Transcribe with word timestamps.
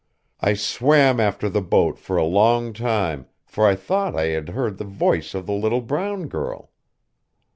"I 0.39 0.55
swam 0.55 1.19
after 1.19 1.47
the 1.47 1.61
boat 1.61 1.99
for 1.99 2.17
a 2.17 2.23
long 2.25 2.73
time, 2.73 3.27
for 3.45 3.67
I 3.67 3.75
thought 3.75 4.15
I 4.15 4.29
had 4.29 4.49
heard 4.49 4.79
the 4.79 4.83
voice 4.83 5.35
of 5.35 5.45
the 5.45 5.53
little 5.53 5.81
brown 5.81 6.25
girl. 6.27 6.71